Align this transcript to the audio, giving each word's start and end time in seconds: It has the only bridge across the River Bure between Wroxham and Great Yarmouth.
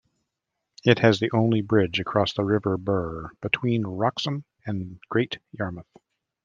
It 0.83 0.97
has 0.97 1.19
the 1.19 1.29
only 1.31 1.61
bridge 1.61 1.99
across 1.99 2.33
the 2.33 2.43
River 2.43 2.75
Bure 2.75 3.33
between 3.39 3.83
Wroxham 3.85 4.45
and 4.65 4.99
Great 5.09 5.37
Yarmouth. 5.51 5.95